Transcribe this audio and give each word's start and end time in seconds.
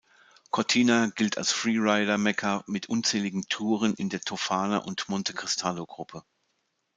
Cortina 0.49 1.11
gilt 1.15 1.37
als 1.37 1.51
"Freerider"-Mekka 1.51 2.63
mit 2.65 2.89
unzähligen 2.89 3.47
Touren 3.49 3.93
in 3.93 4.09
der 4.09 4.21
Tofana- 4.21 4.83
und 4.83 5.07
Monte-Cristallo-Gruppe. 5.09 6.23